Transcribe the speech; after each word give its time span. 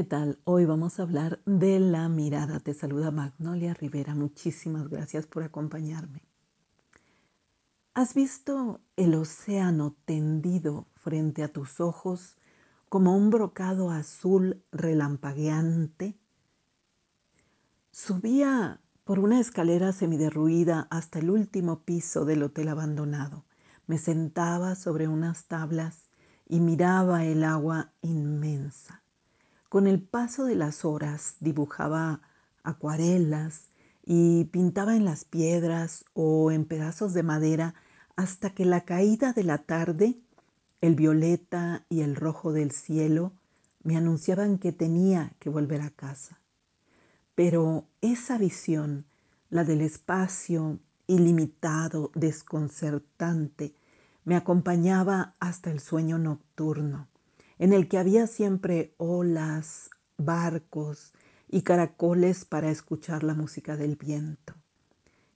¿qué 0.00 0.04
tal? 0.04 0.38
Hoy 0.44 0.64
vamos 0.64 0.98
a 0.98 1.02
hablar 1.02 1.42
de 1.44 1.78
la 1.78 2.08
mirada. 2.08 2.58
Te 2.58 2.72
saluda 2.72 3.10
Magnolia 3.10 3.74
Rivera. 3.74 4.14
Muchísimas 4.14 4.88
gracias 4.88 5.26
por 5.26 5.42
acompañarme. 5.42 6.22
¿Has 7.92 8.14
visto 8.14 8.80
el 8.96 9.14
océano 9.14 9.94
tendido 10.06 10.86
frente 10.94 11.42
a 11.42 11.52
tus 11.52 11.80
ojos 11.80 12.38
como 12.88 13.14
un 13.14 13.28
brocado 13.28 13.90
azul 13.90 14.64
relampagueante? 14.72 16.18
Subía 17.90 18.80
por 19.04 19.18
una 19.18 19.38
escalera 19.38 19.92
semiderruida 19.92 20.88
hasta 20.90 21.18
el 21.18 21.28
último 21.28 21.80
piso 21.80 22.24
del 22.24 22.42
hotel 22.42 22.68
abandonado. 22.68 23.44
Me 23.86 23.98
sentaba 23.98 24.76
sobre 24.76 25.08
unas 25.08 25.44
tablas 25.44 26.08
y 26.48 26.60
miraba 26.60 27.26
el 27.26 27.44
agua 27.44 27.92
inmensa. 28.00 28.99
Con 29.70 29.86
el 29.86 30.02
paso 30.02 30.46
de 30.46 30.56
las 30.56 30.84
horas 30.84 31.36
dibujaba 31.38 32.22
acuarelas 32.64 33.70
y 34.04 34.46
pintaba 34.46 34.96
en 34.96 35.04
las 35.04 35.24
piedras 35.24 36.04
o 36.12 36.50
en 36.50 36.64
pedazos 36.64 37.14
de 37.14 37.22
madera 37.22 37.76
hasta 38.16 38.50
que 38.50 38.64
la 38.64 38.80
caída 38.80 39.32
de 39.32 39.44
la 39.44 39.58
tarde, 39.58 40.18
el 40.80 40.96
violeta 40.96 41.86
y 41.88 42.00
el 42.00 42.16
rojo 42.16 42.52
del 42.52 42.72
cielo 42.72 43.32
me 43.84 43.96
anunciaban 43.96 44.58
que 44.58 44.72
tenía 44.72 45.34
que 45.38 45.50
volver 45.50 45.82
a 45.82 45.90
casa. 45.90 46.40
Pero 47.36 47.86
esa 48.00 48.38
visión, 48.38 49.04
la 49.50 49.62
del 49.62 49.82
espacio 49.82 50.80
ilimitado, 51.06 52.10
desconcertante, 52.16 53.72
me 54.24 54.34
acompañaba 54.34 55.36
hasta 55.38 55.70
el 55.70 55.78
sueño 55.78 56.18
nocturno 56.18 57.06
en 57.60 57.74
el 57.74 57.88
que 57.88 57.98
había 57.98 58.26
siempre 58.26 58.94
olas, 58.96 59.90
barcos 60.16 61.12
y 61.46 61.60
caracoles 61.60 62.46
para 62.46 62.70
escuchar 62.70 63.22
la 63.22 63.34
música 63.34 63.76
del 63.76 63.96
viento. 63.96 64.54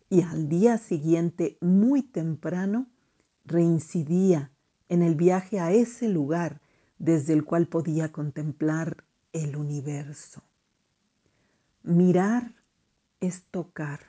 Y 0.08 0.22
al 0.22 0.48
día 0.48 0.78
siguiente, 0.78 1.58
muy 1.60 2.02
temprano, 2.02 2.86
reincidía 3.44 4.50
en 4.88 5.02
el 5.02 5.16
viaje 5.16 5.60
a 5.60 5.72
ese 5.72 6.08
lugar 6.08 6.62
desde 6.98 7.34
el 7.34 7.44
cual 7.44 7.66
podía 7.66 8.10
contemplar 8.10 9.04
el 9.34 9.56
universo. 9.56 10.42
Mirar 11.82 12.54
es 13.20 13.44
tocar, 13.50 14.00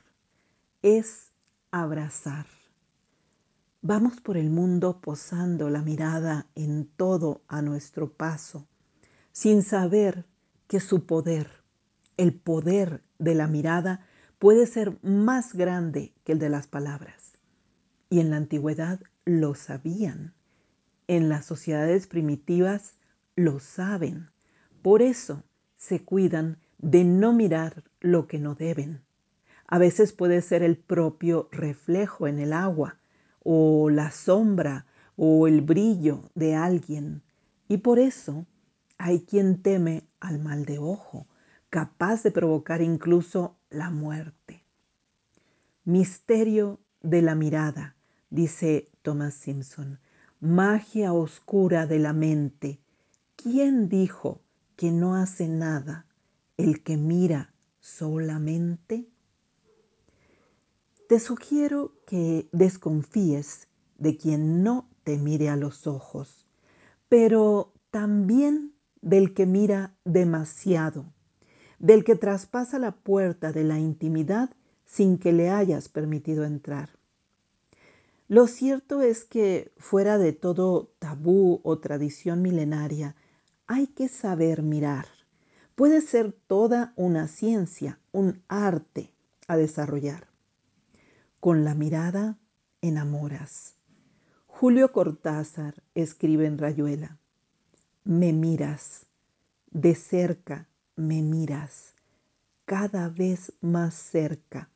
es 0.82 1.34
abrazar. 1.70 2.46
Vamos 3.88 4.20
por 4.20 4.36
el 4.36 4.50
mundo 4.50 5.00
posando 5.00 5.70
la 5.70 5.84
mirada 5.84 6.48
en 6.56 6.88
todo 6.88 7.44
a 7.48 7.62
nuestro 7.62 8.12
paso, 8.12 8.68
sin 9.32 9.62
saber 9.62 10.26
que 10.68 10.80
su 10.80 11.06
poder, 11.06 11.62
el 12.18 12.34
poder 12.34 13.04
de 13.20 13.36
la 13.36 13.46
mirada, 13.46 14.04
puede 14.40 14.66
ser 14.66 14.98
más 15.04 15.54
grande 15.54 16.16
que 16.24 16.32
el 16.32 16.40
de 16.40 16.50
las 16.50 16.66
palabras. 16.66 17.38
Y 18.10 18.22
en 18.22 18.32
la 18.32 18.38
antigüedad 18.38 19.02
lo 19.24 19.54
sabían. 19.54 20.34
En 21.06 21.30
las 21.30 21.46
sociedades 21.46 22.08
primitivas 22.08 22.96
lo 23.36 23.60
saben. 23.60 24.32
Por 24.82 25.04
eso 25.04 25.44
se 25.78 26.04
cuidan 26.04 26.58
de 26.80 27.04
no 27.04 27.34
mirar 27.34 27.84
lo 28.00 28.26
que 28.26 28.40
no 28.40 28.56
deben. 28.56 29.04
A 29.68 29.78
veces 29.78 30.12
puede 30.12 30.42
ser 30.42 30.64
el 30.64 30.76
propio 30.76 31.50
reflejo 31.52 32.26
en 32.26 32.40
el 32.40 32.52
agua 32.52 32.98
o 33.46 33.92
la 33.92 34.12
sombra 34.12 34.88
o 35.16 35.48
el 35.48 35.62
brillo 35.62 36.30
de 36.34 36.56
alguien. 36.56 37.22
Y 37.70 37.78
por 37.78 38.00
eso 38.00 38.46
hay 38.98 39.22
quien 39.22 39.62
teme 39.62 40.04
al 40.20 40.40
mal 40.40 40.66
de 40.66 40.80
ojo, 40.80 41.28
capaz 41.70 42.24
de 42.24 42.32
provocar 42.32 42.82
incluso 42.82 43.56
la 43.70 43.92
muerte. 43.92 44.64
Misterio 45.84 46.80
de 47.02 47.22
la 47.22 47.36
mirada, 47.36 47.96
dice 48.32 48.90
Thomas 49.04 49.36
Simpson, 49.36 50.00
magia 50.40 51.14
oscura 51.14 51.86
de 51.86 52.00
la 52.00 52.14
mente. 52.14 52.80
¿Quién 53.36 53.90
dijo 53.90 54.42
que 54.76 54.92
no 54.92 55.16
hace 55.16 55.48
nada 55.48 56.08
el 56.58 56.82
que 56.82 56.98
mira 56.98 57.54
solamente? 57.80 59.08
Te 61.08 61.20
sugiero 61.20 61.94
que 62.08 62.50
desconfíes 62.52 63.68
de 64.00 64.18
quien 64.18 64.64
no 64.64 64.90
te 65.04 65.20
mire 65.20 65.50
a 65.50 65.56
los 65.56 65.86
ojos, 65.86 66.48
pero 67.10 67.74
también 67.92 68.74
del 69.04 69.36
que 69.36 69.46
mira 69.46 69.96
demasiado, 70.04 71.06
del 71.78 72.04
que 72.04 72.16
traspasa 72.16 72.80
la 72.80 72.96
puerta 72.96 73.52
de 73.52 73.64
la 73.64 73.78
intimidad 73.78 74.50
sin 74.84 75.20
que 75.20 75.32
le 75.32 75.52
hayas 75.52 75.90
permitido 75.90 76.44
entrar. 76.44 76.90
Lo 78.28 78.48
cierto 78.48 79.04
es 79.04 79.26
que 79.26 79.72
fuera 79.78 80.18
de 80.18 80.34
todo 80.34 80.92
tabú 80.98 81.62
o 81.64 81.78
tradición 81.78 82.42
milenaria, 82.42 83.16
hay 83.68 83.86
que 83.86 84.08
saber 84.08 84.64
mirar. 84.64 85.06
Puede 85.76 86.02
ser 86.02 86.32
toda 86.32 86.94
una 86.96 87.28
ciencia, 87.28 88.00
un 88.12 88.42
arte 88.48 89.14
a 89.48 89.56
desarrollar. 89.56 90.35
Con 91.46 91.64
la 91.64 91.76
mirada 91.76 92.40
enamoras. 92.82 93.76
Julio 94.48 94.92
Cortázar 94.92 95.84
escribe 95.94 96.48
en 96.48 96.58
Rayuela, 96.58 97.20
me 98.04 98.34
miras, 98.34 99.06
de 99.70 99.94
cerca 99.94 100.68
me 100.96 101.22
miras, 101.22 101.94
cada 102.66 103.10
vez 103.10 103.54
más 103.62 103.94
cerca, 103.94 104.72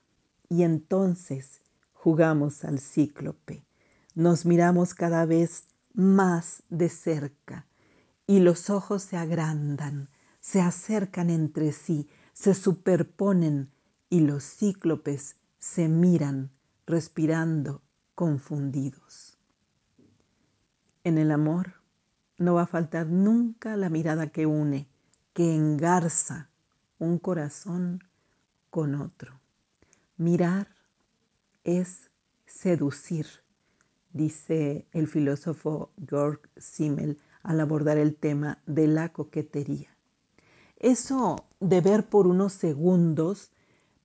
y 0.47 0.61
entonces 0.61 1.63
jugamos 1.91 2.63
al 2.63 2.77
cíclope. 2.77 3.65
Nos 4.13 4.45
miramos 4.45 4.93
cada 4.93 5.25
vez 5.25 5.63
más 5.95 6.61
de 6.69 6.89
cerca 6.89 7.65
y 8.27 8.41
los 8.41 8.69
ojos 8.69 9.01
se 9.01 9.17
agrandan, 9.17 10.07
se 10.39 10.61
acercan 10.61 11.31
entre 11.31 11.71
sí, 11.71 12.07
se 12.33 12.53
superponen 12.53 13.71
y 14.07 14.19
los 14.19 14.43
cíclopes 14.43 15.35
se 15.57 15.87
miran 15.87 16.51
respirando 16.89 17.83
confundidos. 18.15 19.37
En 21.03 21.19
el 21.19 21.29
amor 21.29 21.75
no 22.39 22.55
va 22.55 22.63
a 22.63 22.67
faltar 22.67 23.05
nunca 23.05 23.77
la 23.77 23.89
mirada 23.89 24.31
que 24.31 24.47
une, 24.47 24.87
que 25.33 25.53
engarza 25.53 26.49
un 26.97 27.19
corazón 27.19 28.03
con 28.71 28.95
otro. 28.95 29.39
Mirar 30.17 30.67
es 31.63 32.09
seducir, 32.47 33.27
dice 34.11 34.87
el 34.91 35.07
filósofo 35.07 35.91
Georg 36.07 36.41
Simmel 36.57 37.19
al 37.43 37.59
abordar 37.59 37.99
el 37.99 38.15
tema 38.15 38.63
de 38.65 38.87
la 38.87 39.13
coquetería. 39.13 39.95
Eso 40.77 41.45
de 41.59 41.81
ver 41.81 42.09
por 42.09 42.25
unos 42.25 42.53
segundos 42.53 43.51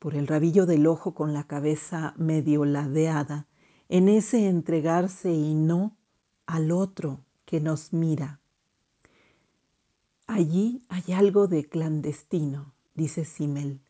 por 0.04 0.16
el 0.16 0.26
rabillo 0.26 0.66
del 0.66 0.86
ojo 0.86 1.14
con 1.14 1.32
la 1.32 1.44
cabeza 1.44 2.12
medio 2.18 2.66
ladeada, 2.66 3.46
en 3.88 4.10
ese 4.10 4.48
entregarse 4.50 5.32
y 5.32 5.54
no 5.54 5.96
al 6.44 6.72
otro 6.72 7.24
que 7.46 7.58
nos 7.58 7.94
mira. 7.94 8.38
Allí 10.26 10.84
hay 10.90 11.14
algo 11.14 11.46
de 11.46 11.64
clandestino, 11.64 12.74
dice 12.94 13.24
Simmel, 13.24 13.80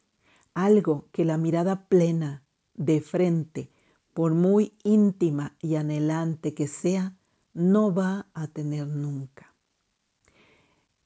algo 0.54 1.08
que 1.10 1.24
la 1.24 1.36
mirada 1.36 1.88
plena, 1.88 2.44
de 2.74 3.00
frente, 3.00 3.72
por 4.12 4.34
muy 4.34 4.72
íntima 4.84 5.56
y 5.60 5.74
anhelante 5.74 6.54
que 6.54 6.68
sea, 6.68 7.16
no 7.54 7.92
va 7.92 8.28
a 8.34 8.46
tener 8.46 8.86
nunca. 8.86 9.52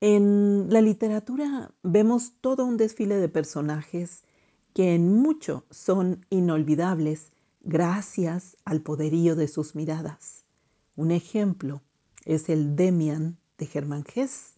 En 0.03 0.67
la 0.69 0.83
literatura 0.83 1.73
vemos 1.83 2.35
todo 2.43 2.67
un 2.67 2.77
desfile 2.77 3.17
de 3.17 3.31
personajes 3.31 4.23
que 4.79 4.95
en 4.95 5.13
mucho 5.13 5.65
son 5.73 6.25
inolvidables 6.31 7.33
gracias 7.63 8.57
al 8.65 8.81
poderío 8.81 9.35
de 9.35 9.49
sus 9.49 9.75
miradas. 9.75 10.45
Un 10.95 11.11
ejemplo 11.11 11.83
es 12.25 12.49
el 12.49 12.77
Demian 12.77 13.39
de 13.59 13.67
Germán 13.67 14.05
Hess, 14.15 14.53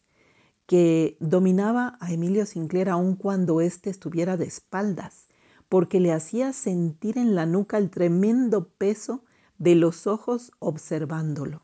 que 0.66 1.16
dominaba 1.20 1.96
a 2.00 2.12
Emilio 2.12 2.44
Sinclair 2.44 2.90
aun 2.90 3.16
cuando 3.16 3.62
éste 3.62 3.88
estuviera 3.88 4.36
de 4.36 4.44
espaldas, 4.44 5.26
porque 5.70 6.00
le 6.00 6.12
hacía 6.12 6.52
sentir 6.52 7.16
en 7.16 7.34
la 7.34 7.46
nuca 7.46 7.78
el 7.78 7.88
tremendo 7.88 8.68
peso 8.68 9.24
de 9.56 9.74
los 9.74 10.06
ojos 10.06 10.52
observándolo. 10.58 11.62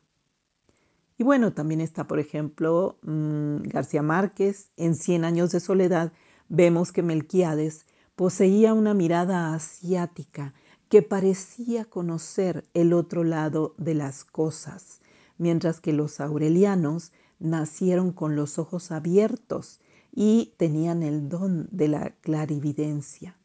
Y 1.19 1.25
bueno, 1.25 1.53
también 1.53 1.83
está, 1.83 2.07
por 2.07 2.21
ejemplo, 2.21 2.97
mm, 3.03 3.65
García 3.65 4.01
Márquez. 4.01 4.71
En 4.79 4.95
Cien 4.95 5.27
años 5.27 5.53
de 5.53 5.61
soledad 5.61 6.11
vemos 6.49 6.91
que 6.91 7.03
Melquiades 7.03 7.85
Poseía 8.17 8.73
una 8.73 8.95
mirada 8.95 9.53
asiática 9.53 10.55
que 10.89 11.03
parecía 11.03 11.85
conocer 11.85 12.67
el 12.73 12.95
otro 12.95 13.25
lado 13.25 13.75
de 13.77 13.93
las 13.93 14.25
cosas, 14.25 15.03
mientras 15.37 15.83
que 15.83 15.93
los 15.93 16.19
aurelianos 16.21 17.13
nacieron 17.39 18.13
con 18.13 18.35
los 18.35 18.59
ojos 18.59 18.91
abiertos 18.91 19.81
y 20.15 20.55
tenían 20.57 21.03
el 21.03 21.29
don 21.29 21.69
de 21.71 21.89
la 21.89 22.15
clarividencia. 22.23 23.37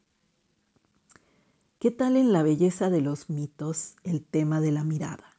¿Qué 1.77 1.91
tal 1.91 2.15
en 2.15 2.31
la 2.31 2.41
belleza 2.41 2.89
de 2.89 3.01
los 3.01 3.29
mitos 3.29 3.95
el 4.05 4.23
tema 4.23 4.61
de 4.61 4.71
la 4.71 4.85
mirada? 4.85 5.37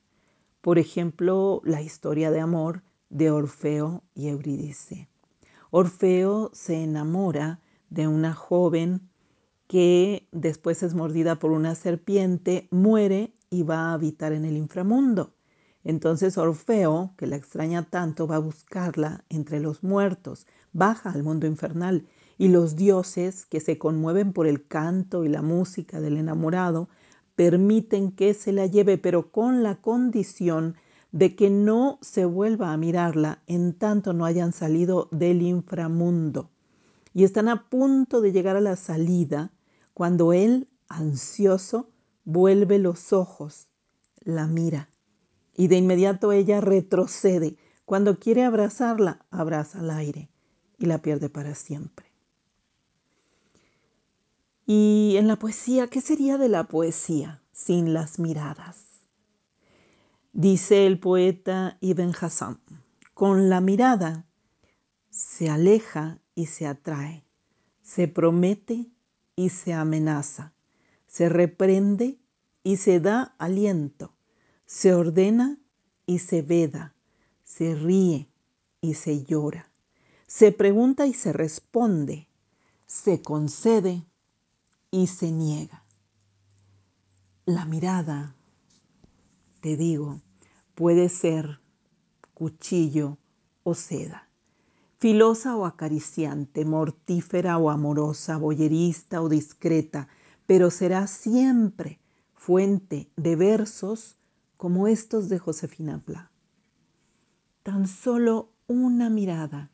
Por 0.61 0.79
ejemplo, 0.79 1.63
la 1.65 1.81
historia 1.81 2.31
de 2.31 2.41
amor 2.41 2.83
de 3.09 3.31
Orfeo 3.31 4.03
y 4.15 4.29
Eurídice. 4.29 5.09
Orfeo 5.71 6.51
se 6.53 6.83
enamora 6.83 7.63
de 7.89 8.09
una 8.09 8.35
joven 8.35 9.09
que 9.73 10.29
después 10.33 10.83
es 10.83 10.93
mordida 10.93 11.39
por 11.39 11.51
una 11.51 11.75
serpiente, 11.75 12.69
muere 12.71 13.33
y 13.49 13.63
va 13.63 13.87
a 13.87 13.93
habitar 13.95 14.35
en 14.35 14.45
el 14.45 14.59
inframundo. 14.59 15.33
Entonces 15.83 16.37
Orfeo, 16.37 17.15
que 17.17 17.27
la 17.27 17.37
extraña 17.37 17.89
tanto, 17.89 18.27
va 18.27 18.37
a 18.37 18.41
buscarla 18.41 19.25
entre 19.31 19.61
los 19.61 19.83
muertos, 19.83 20.47
baja 20.75 21.11
al 21.11 21.23
mundo 21.23 21.47
infernal 21.47 22.07
y 22.37 22.49
los 22.49 22.77
dioses, 22.77 23.47
que 23.47 23.61
se 23.61 23.79
conmueven 23.79 24.35
por 24.35 24.47
el 24.47 24.67
canto 24.67 25.25
y 25.25 25.31
la 25.31 25.41
música 25.41 26.03
del 26.03 26.19
enamorado, 26.19 26.91
permiten 27.35 28.13
que 28.13 28.35
se 28.35 28.53
la 28.53 28.67
lleve, 28.67 28.99
pero 28.99 29.33
con 29.33 29.63
la 29.63 29.77
condición 29.77 30.75
de 31.13 31.35
que 31.35 31.49
no 31.49 31.97
se 32.03 32.27
vuelva 32.27 32.75
a 32.75 32.77
mirarla 32.77 33.41
en 33.47 33.73
tanto 33.73 34.13
no 34.13 34.27
hayan 34.27 34.53
salido 34.53 35.09
del 35.13 35.41
inframundo. 35.41 36.51
Y 37.15 37.25
están 37.25 37.49
a 37.49 37.71
punto 37.71 38.21
de 38.21 38.33
llegar 38.33 38.57
a 38.57 38.61
la 38.61 38.77
salida 38.77 39.51
cuando 39.95 40.33
él, 40.33 40.69
ansioso, 40.89 41.91
vuelve 42.25 42.79
los 42.79 43.13
ojos, 43.13 43.69
la 44.21 44.47
mira 44.47 44.93
y 45.55 45.69
de 45.69 45.77
inmediato 45.77 46.33
ella 46.33 46.61
retrocede. 46.61 47.57
Cuando 47.85 48.19
quiere 48.19 48.45
abrazarla, 48.45 49.25
abraza 49.31 49.81
al 49.81 49.91
aire 49.91 50.31
y 50.79 50.87
la 50.87 51.03
pierde 51.03 51.29
para 51.29 51.55
siempre. 51.55 52.07
Y 54.67 55.17
en 55.19 55.29
la 55.29 55.37
poesía, 55.37 55.89
¿qué 55.89 56.01
sería 56.01 56.39
de 56.39 56.49
la 56.49 56.65
poesía 56.69 57.43
sin 57.53 57.93
las 57.93 58.19
miradas? 58.19 58.87
Dice 60.33 60.87
el 60.87 60.99
poeta 60.99 61.77
Ibn 61.81 62.13
Hassan, 62.19 62.61
con 63.13 63.51
la 63.51 63.61
mirada 63.61 64.27
se 65.11 65.51
aleja 65.51 66.21
y 66.35 66.47
se 66.47 66.67
atrae, 66.67 67.27
se 67.83 68.09
promete 68.09 68.87
y 69.37 69.49
se 69.51 69.73
amenaza, 69.73 70.53
se 71.07 71.29
reprende 71.29 72.19
y 72.63 72.77
se 72.77 73.01
da 73.01 73.35
aliento, 73.39 74.15
se 74.67 74.95
ordena 74.95 75.59
y 76.07 76.19
se 76.19 76.43
veda, 76.43 76.95
se 77.45 77.75
ríe 77.75 78.29
y 78.81 78.95
se 78.95 79.25
llora, 79.25 79.71
se 80.27 80.53
pregunta 80.53 81.07
y 81.07 81.15
se 81.15 81.33
responde, 81.33 82.29
se 82.87 83.23
concede 83.23 84.05
y 84.91 85.07
se 85.07 85.31
niega. 85.33 85.85
La 87.45 87.65
mirada, 87.65 88.35
te 89.61 89.77
digo, 89.77 90.21
puede 90.75 91.09
ser 91.09 91.61
cuchillo 92.35 93.19
o 93.63 93.75
seda, 93.75 94.29
filosa 95.03 95.57
o 95.57 95.67
acariciante, 95.67 96.65
mortífera 96.65 97.59
o 97.59 97.71
amorosa, 97.71 98.37
boyerista 98.37 99.21
o 99.21 99.29
discreta, 99.29 100.07
pero 100.47 100.71
será 100.71 101.09
siempre 101.09 101.99
fuente 102.35 103.11
de 103.17 103.35
versos 103.35 104.17
como 104.57 104.87
estos 104.87 105.29
de 105.29 105.41
Josefina 105.41 106.01
Pla. 106.07 106.31
Tan 107.65 107.89
solo 107.89 108.53
una 108.69 109.11
mirada, 109.11 109.73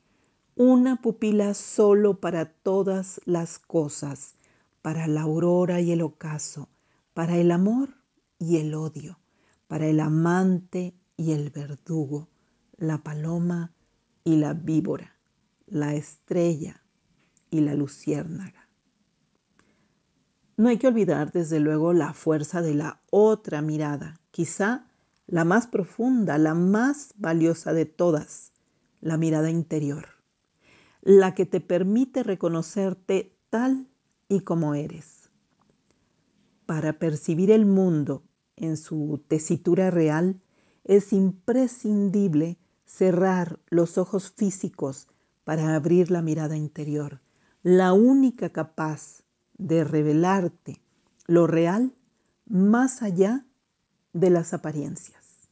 una 0.56 1.02
pupila 1.02 1.52
solo 1.52 2.20
para 2.20 2.46
todas 2.46 3.20
las 3.26 3.58
cosas, 3.58 4.34
para 4.80 5.06
la 5.08 5.20
aurora 5.20 5.82
y 5.82 5.92
el 5.92 6.00
ocaso, 6.00 6.70
para 7.12 7.36
el 7.36 7.50
amor 7.50 7.90
y 8.38 8.56
el 8.56 8.72
odio, 8.72 9.18
para 9.66 9.88
el 9.88 10.00
amante 10.00 10.94
y 11.18 11.32
el 11.32 11.50
verdugo, 11.50 12.28
la 12.78 13.02
paloma 13.02 13.74
y 14.24 14.36
la 14.36 14.54
víbora, 14.54 15.17
la 15.70 15.94
estrella 15.94 16.82
y 17.50 17.60
la 17.60 17.74
luciérnaga. 17.74 18.68
No 20.56 20.68
hay 20.68 20.78
que 20.78 20.88
olvidar, 20.88 21.32
desde 21.32 21.60
luego, 21.60 21.92
la 21.92 22.12
fuerza 22.14 22.62
de 22.62 22.74
la 22.74 23.00
otra 23.10 23.62
mirada, 23.62 24.20
quizá 24.30 24.88
la 25.26 25.44
más 25.44 25.66
profunda, 25.66 26.36
la 26.38 26.54
más 26.54 27.14
valiosa 27.16 27.72
de 27.72 27.86
todas, 27.86 28.52
la 29.00 29.16
mirada 29.16 29.50
interior, 29.50 30.08
la 31.00 31.34
que 31.34 31.46
te 31.46 31.60
permite 31.60 32.22
reconocerte 32.22 33.36
tal 33.50 33.86
y 34.28 34.40
como 34.40 34.74
eres. 34.74 35.30
Para 36.66 36.98
percibir 36.98 37.50
el 37.50 37.64
mundo 37.64 38.24
en 38.56 38.76
su 38.76 39.22
tesitura 39.28 39.90
real, 39.90 40.40
es 40.84 41.12
imprescindible 41.12 42.58
cerrar 42.84 43.60
los 43.68 43.96
ojos 43.96 44.32
físicos 44.32 45.08
para 45.48 45.74
abrir 45.74 46.10
la 46.10 46.20
mirada 46.20 46.58
interior, 46.58 47.22
la 47.62 47.94
única 47.94 48.50
capaz 48.50 49.22
de 49.56 49.82
revelarte 49.82 50.82
lo 51.26 51.46
real 51.46 51.94
más 52.44 53.00
allá 53.00 53.46
de 54.12 54.28
las 54.28 54.52
apariencias. 54.52 55.48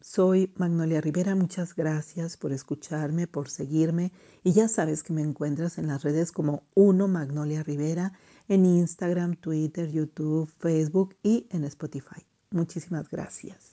Soy 0.00 0.54
Magnolia 0.56 1.02
Rivera, 1.02 1.34
muchas 1.34 1.74
gracias 1.74 2.38
por 2.38 2.52
escucharme, 2.52 3.26
por 3.26 3.50
seguirme 3.50 4.10
y 4.42 4.52
ya 4.52 4.68
sabes 4.68 5.02
que 5.02 5.12
me 5.12 5.20
encuentras 5.20 5.76
en 5.76 5.88
las 5.88 6.02
redes 6.02 6.32
como 6.32 6.62
uno 6.74 7.08
Magnolia 7.08 7.62
Rivera 7.62 8.14
en 8.48 8.64
Instagram, 8.64 9.36
Twitter, 9.36 9.90
YouTube, 9.90 10.50
Facebook 10.56 11.14
y 11.22 11.46
en 11.50 11.64
Spotify. 11.64 12.24
Muchísimas 12.50 13.10
gracias. 13.10 13.69